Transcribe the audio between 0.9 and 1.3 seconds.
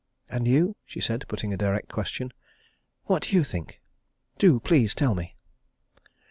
said,